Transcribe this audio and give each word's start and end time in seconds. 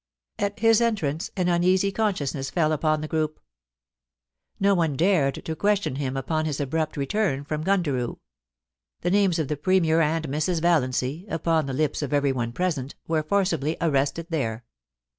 At 0.39 0.61
his 0.61 0.81
entrance 0.81 1.29
an 1.37 1.47
uneasy 1.47 1.91
consciousness 1.91 2.49
fell 2.49 2.71
upon 2.71 3.01
the 3.01 3.07
f^^up. 3.07 3.35
No 4.59 4.73
one 4.73 4.97
dared 4.97 5.45
to 5.45 5.55
question 5.55 5.97
him 5.97 6.17
upon 6.17 6.45
his 6.45 6.59
abrapt 6.59 6.97
return 6.97 7.43
from 7.43 7.63
Gundaroa 7.63 8.17
The 9.01 9.11
names 9.11 9.37
of 9.37 9.47
the 9.47 9.57
Premier 9.57 10.01
and 10.01 10.27
Mrs. 10.27 10.59
Valiancy, 10.59 11.27
upon 11.29 11.67
the 11.67 11.73
lips 11.73 12.01
of 12.01 12.09
eveiyone 12.13 12.51
present, 12.55 12.95
were 13.07 13.21
forcibly 13.21 13.77
arrested 13.79 14.25
there. 14.31 14.65